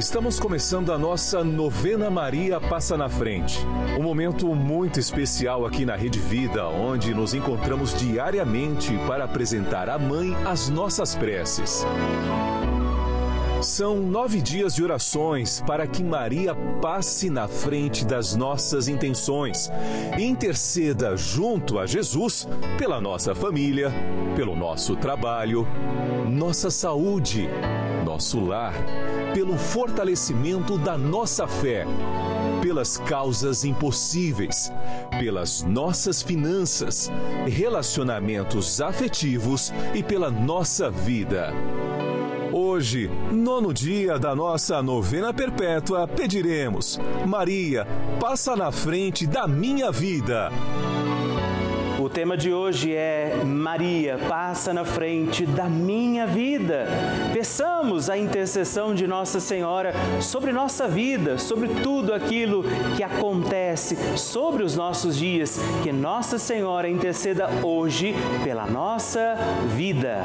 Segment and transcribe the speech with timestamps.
[0.00, 3.58] Estamos começando a nossa novena Maria Passa na Frente.
[3.98, 9.98] Um momento muito especial aqui na Rede Vida, onde nos encontramos diariamente para apresentar à
[9.98, 11.84] Mãe as nossas preces.
[13.70, 19.70] São nove dias de orações para que Maria passe na frente das nossas intenções
[20.18, 23.92] e interceda junto a Jesus pela nossa família,
[24.34, 25.68] pelo nosso trabalho,
[26.28, 27.48] nossa saúde,
[28.04, 28.74] nosso lar,
[29.32, 31.86] pelo fortalecimento da nossa fé,
[32.60, 34.72] pelas causas impossíveis,
[35.20, 37.08] pelas nossas finanças,
[37.46, 41.54] relacionamentos afetivos e pela nossa vida.
[42.52, 47.86] Hoje, nono dia da nossa novena perpétua, pediremos: Maria,
[48.18, 50.50] passa na frente da minha vida.
[52.00, 56.86] O tema de hoje é Maria, passa na frente da minha vida.
[57.32, 62.64] Peçamos a intercessão de Nossa Senhora sobre nossa vida, sobre tudo aquilo
[62.96, 65.60] que acontece, sobre os nossos dias.
[65.82, 69.36] Que Nossa Senhora interceda hoje pela nossa
[69.76, 70.24] vida.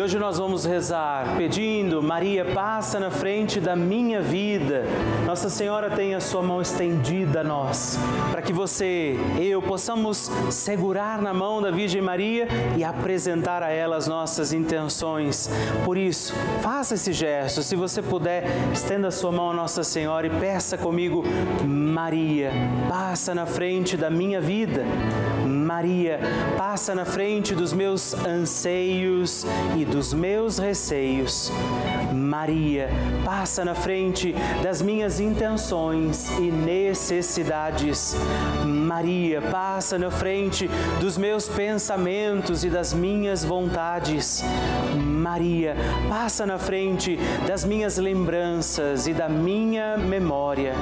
[0.00, 4.84] E hoje nós vamos rezar pedindo, Maria, passa na frente da minha vida.
[5.26, 7.98] Nossa Senhora tem a sua mão estendida a nós,
[8.30, 13.94] para que você, eu, possamos segurar na mão da Virgem Maria e apresentar a ela
[13.94, 15.50] as nossas intenções.
[15.84, 16.32] Por isso,
[16.62, 17.62] faça esse gesto.
[17.62, 21.22] Se você puder, estenda a sua mão a Nossa Senhora e peça comigo,
[21.62, 22.52] Maria,
[22.88, 24.82] passa na frente da minha vida.
[25.70, 26.18] Maria,
[26.58, 29.46] passa na frente dos meus anseios
[29.78, 31.52] e dos meus receios.
[32.12, 32.88] Maria,
[33.24, 34.34] passa na frente
[34.64, 38.16] das minhas intenções e necessidades.
[38.66, 40.68] Maria, passa na frente
[40.98, 44.42] dos meus pensamentos e das minhas vontades.
[44.96, 45.76] Maria,
[46.08, 50.74] passa na frente das minhas lembranças e da minha memória.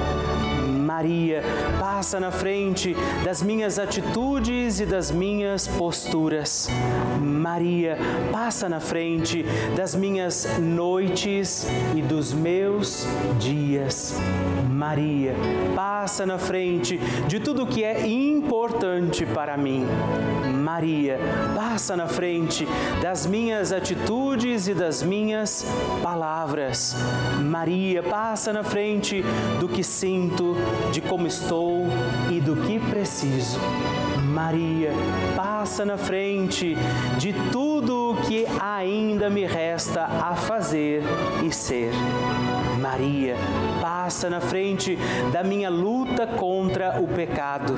[0.89, 1.43] Maria,
[1.79, 6.67] passa na frente das minhas atitudes e das minhas posturas.
[7.21, 7.95] Maria,
[8.31, 9.45] passa na frente
[9.77, 13.05] das minhas noites e dos meus
[13.37, 14.15] dias.
[14.67, 15.35] Maria,
[15.75, 16.97] passa na frente
[17.27, 19.85] de tudo que é importante para mim.
[20.59, 21.19] Maria,
[21.55, 22.67] passa na frente
[23.01, 25.65] das minhas atitudes e das minhas
[26.01, 26.95] palavras.
[27.41, 29.23] Maria, passa na frente
[29.59, 30.55] do que sinto,
[30.91, 31.87] de como estou
[32.29, 33.59] e do que preciso.
[34.29, 34.91] Maria,
[35.35, 36.77] passa na frente
[37.17, 41.03] de tudo o que ainda me resta a fazer
[41.43, 41.91] e ser.
[42.79, 43.35] Maria,
[43.81, 44.97] passa na frente
[45.31, 47.77] da minha luta contra o pecado.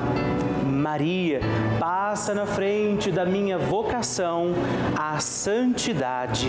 [0.64, 1.40] Maria,
[1.80, 4.52] passa na frente da minha vocação
[4.96, 6.48] à santidade.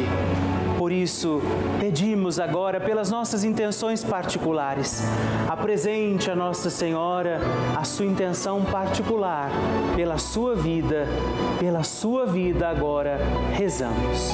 [0.84, 1.40] Por isso,
[1.80, 5.02] pedimos agora pelas nossas intenções particulares.
[5.48, 7.40] Apresente a Nossa Senhora
[7.74, 9.50] a sua intenção particular
[9.96, 11.08] pela sua vida,
[11.58, 13.18] pela sua vida agora
[13.54, 14.34] rezamos.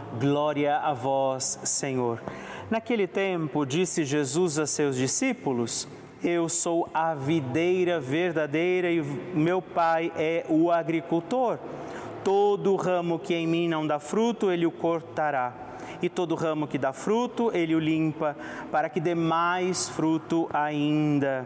[0.19, 2.21] Glória a vós, Senhor.
[2.69, 5.87] Naquele tempo, disse Jesus a seus discípulos:
[6.23, 11.57] Eu sou a videira verdadeira e meu Pai é o agricultor.
[12.23, 15.53] Todo ramo que em mim não dá fruto, ele o cortará
[16.01, 18.35] e todo ramo que dá fruto, ele o limpa,
[18.71, 21.45] para que dê mais fruto ainda.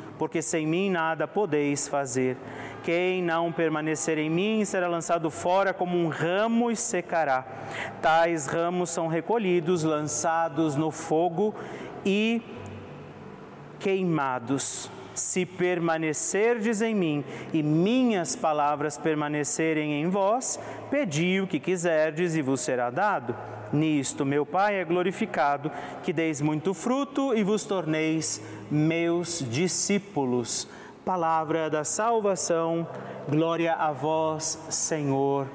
[0.21, 2.37] porque sem mim nada podeis fazer.
[2.83, 7.43] Quem não permanecer em mim será lançado fora como um ramo e secará.
[8.03, 11.55] Tais ramos são recolhidos, lançados no fogo
[12.05, 12.39] e
[13.79, 14.91] queimados.
[15.15, 20.59] Se permanecerdes em mim e minhas palavras permanecerem em vós,
[20.91, 23.35] pedi o que quiserdes e vos será dado.
[23.73, 25.71] Nisto meu Pai é glorificado,
[26.03, 28.39] que deis muito fruto e vos torneis
[28.71, 30.67] meus discípulos.
[31.03, 32.87] Palavra da salvação,
[33.27, 35.47] glória a vós, Senhor.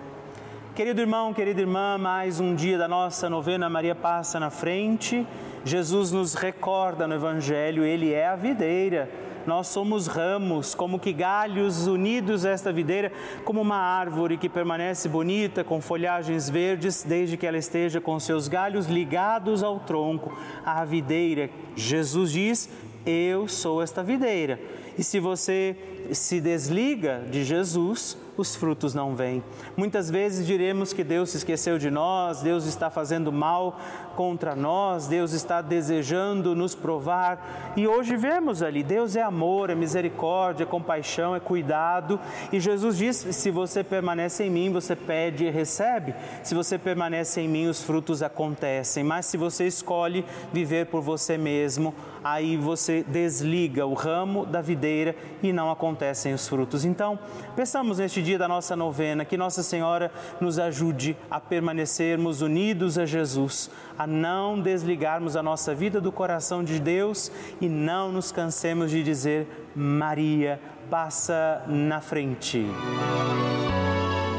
[0.74, 5.26] Querido irmão, querida irmã, mais um dia da nossa novena Maria passa na frente.
[5.64, 9.10] Jesus nos recorda no Evangelho, Ele é a videira
[9.46, 13.12] nós somos ramos, como que galhos unidos a esta videira,
[13.44, 18.48] como uma árvore que permanece bonita, com folhagens verdes, desde que ela esteja com seus
[18.48, 21.48] galhos ligados ao tronco, à videira.
[21.76, 22.68] Jesus diz:
[23.06, 24.58] Eu sou esta videira.
[24.98, 25.76] E se você
[26.14, 29.42] se desliga de Jesus, os frutos não vêm.
[29.76, 33.80] Muitas vezes diremos que Deus se esqueceu de nós, Deus está fazendo mal
[34.14, 37.74] contra nós, Deus está desejando nos provar.
[37.76, 42.20] E hoje vemos ali, Deus é amor, é misericórdia, é compaixão, é cuidado.
[42.52, 46.14] E Jesus diz: se você permanece em mim, você pede e recebe.
[46.42, 49.04] Se você permanece em mim, os frutos acontecem.
[49.04, 51.94] Mas se você escolhe viver por você mesmo,
[52.24, 56.84] aí você desliga o ramo da videira e não acontecem os frutos.
[56.84, 57.18] Então,
[57.56, 63.06] pensamos neste dia da nossa novena que Nossa Senhora nos ajude a permanecermos unidos a
[63.06, 68.90] Jesus, a não desligarmos a nossa vida do coração de Deus e não nos cansemos
[68.90, 70.60] de dizer: Maria,
[70.90, 72.66] passa na frente.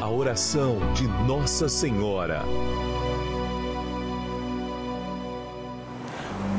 [0.00, 2.42] A oração de Nossa Senhora.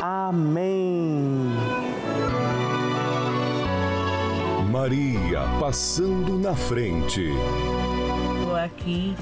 [0.00, 1.52] Amém.
[4.70, 7.28] Maria passando na frente.
[8.40, 9.14] Estou aqui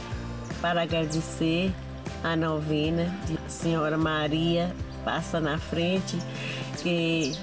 [0.62, 1.72] para agradecer
[2.24, 4.74] a novena de Senhora Maria
[5.04, 6.18] passa na frente,
[6.82, 7.36] que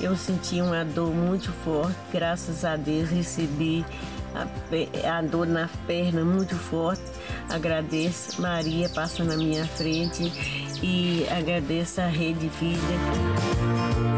[0.00, 3.84] eu senti uma dor muito forte, graças a Deus recebi
[4.34, 7.02] a, a dor na perna muito forte.
[7.50, 10.30] Agradeço, Maria passa na minha frente
[10.82, 14.17] e agradeço a Rede Vida.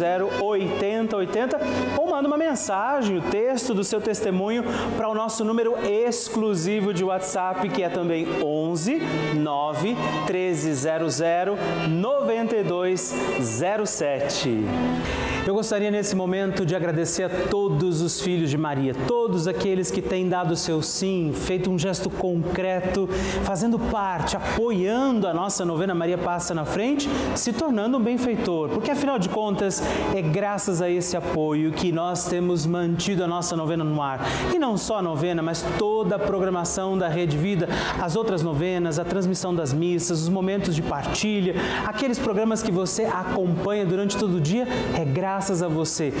[0.00, 1.60] 8080
[1.96, 4.64] ou manda uma mensagem, o texto do seu testemunho
[4.96, 9.02] para o nosso número exclusivo de WhatsApp, que é também 11
[9.34, 11.18] 9 1300
[11.88, 14.64] 9207.
[15.48, 20.02] Eu gostaria nesse momento de agradecer a todos os filhos de Maria, todos aqueles que
[20.02, 23.08] têm dado seu sim, feito um gesto concreto,
[23.44, 28.90] fazendo parte, apoiando a nossa novena Maria Passa na Frente, se tornando um benfeitor, porque
[28.90, 29.82] afinal de contas
[30.14, 34.20] é graças a esse apoio que nós temos mantido a nossa novena no ar.
[34.54, 37.68] E não só a novena, mas toda a programação da Rede Vida,
[38.00, 41.54] as outras novenas, a transmissão das missas, os momentos de partilha,
[41.86, 44.66] aqueles programas que você acompanha durante todo o dia,
[44.96, 46.12] é graças a você.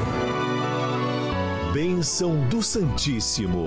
[1.73, 3.65] Bênção do Santíssimo.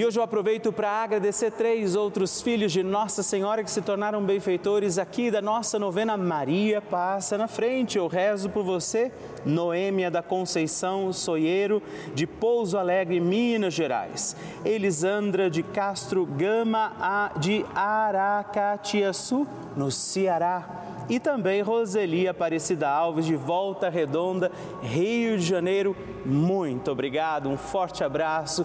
[0.00, 4.24] E hoje eu aproveito para agradecer três outros filhos de Nossa Senhora que se tornaram
[4.24, 7.98] benfeitores aqui da nossa novena Maria Passa na Frente.
[7.98, 9.12] Eu rezo por você,
[9.44, 11.82] Noêmia da Conceição Soieiro,
[12.14, 14.34] de Pouso Alegre, Minas Gerais.
[14.64, 20.80] Elisandra de Castro Gama, de Aracatiaçu, no Ceará
[21.10, 25.96] e também Roseli Aparecida Alves, de Volta Redonda, Rio de Janeiro.
[26.24, 28.64] Muito obrigado, um forte abraço.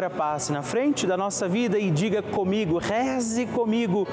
[0.01, 4.07] Senhora passe na frente da nossa vida e diga comigo, reze comigo,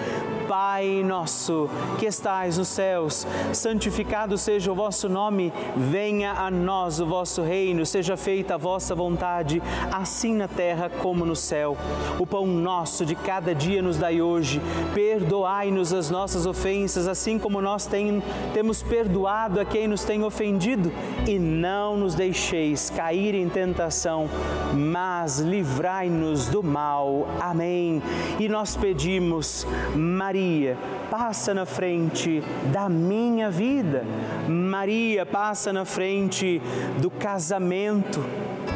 [0.47, 7.07] Pai nosso que estais nos céus, santificado seja o vosso nome, venha a nós o
[7.07, 11.77] vosso reino, seja feita a vossa vontade, assim na terra como no céu.
[12.19, 14.61] O pão nosso de cada dia nos dai hoje,
[14.95, 18.23] perdoai-nos as nossas ofensas, assim como nós tem,
[18.55, 20.91] temos perdoado a quem nos tem ofendido,
[21.27, 24.31] e não nos deixeis cair em tentação,
[24.75, 27.29] mas livrai livrai-nos do mal.
[27.41, 28.03] Amém.
[28.41, 29.65] E nós pedimos,
[29.95, 30.77] Maria,
[31.09, 34.05] passa na frente da minha vida.
[34.49, 36.61] Maria, passa na frente
[37.01, 38.25] do casamento.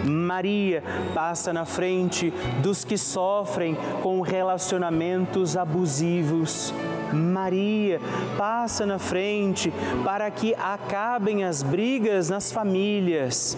[0.05, 0.81] Maria
[1.13, 6.73] passa na frente dos que sofrem com relacionamentos abusivos.
[7.13, 8.01] Maria
[8.37, 9.73] passa na frente
[10.05, 13.57] para que acabem as brigas nas famílias.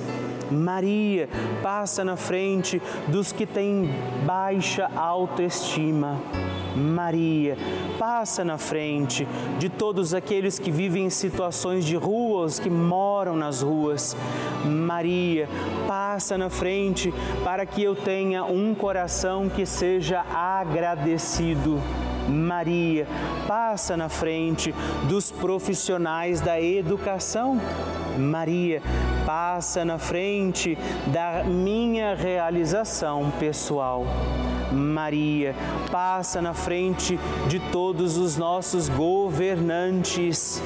[0.50, 1.28] Maria
[1.62, 3.90] passa na frente dos que têm
[4.26, 6.20] baixa autoestima.
[6.76, 7.56] Maria
[7.98, 9.26] passa na frente
[9.58, 14.16] de todos aqueles que vivem em situações de ruas, que moram nas ruas.
[14.64, 15.48] Maria
[15.86, 17.14] passa na frente
[17.44, 21.80] para que eu tenha um coração que seja agradecido.
[22.28, 23.06] Maria
[23.46, 24.74] passa na frente
[25.08, 27.60] dos profissionais da educação.
[28.18, 28.82] Maria
[29.26, 34.04] passa na frente da minha realização pessoal.
[34.72, 35.54] Maria
[35.90, 40.60] passa na frente de todos os nossos governantes.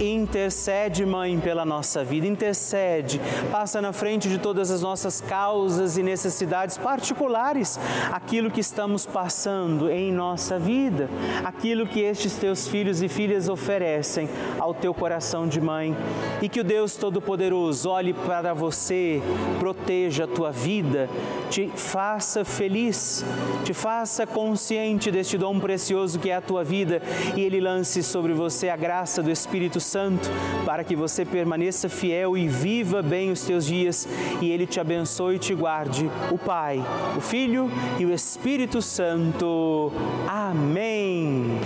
[0.00, 6.02] Intercede, Mãe, pela nossa vida, intercede, passa na frente de todas as nossas causas e
[6.04, 7.80] necessidades particulares,
[8.12, 11.08] aquilo que estamos passando em nossa vida,
[11.44, 15.96] aquilo que estes teus filhos e filhas oferecem ao teu coração de mãe.
[16.40, 19.20] E que o Deus Todo-Poderoso olhe para você,
[19.58, 21.08] proteja a tua vida,
[21.50, 23.24] te faça feliz,
[23.64, 27.02] te faça consciente deste dom precioso que é a tua vida.
[27.36, 30.28] E ele lance sobre você a graça do Espírito Santo
[30.64, 34.06] para que você permaneça fiel e viva bem os teus dias
[34.40, 36.10] e Ele te abençoe e te guarde.
[36.30, 36.84] O Pai,
[37.16, 39.90] o Filho e o Espírito Santo.
[40.26, 41.58] Amém.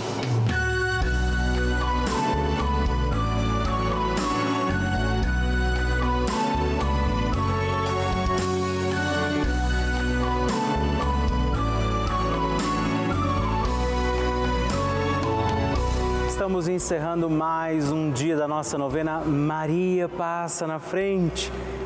[16.43, 21.53] Estamos encerrando mais um dia da nossa novena Maria Passa na Frente.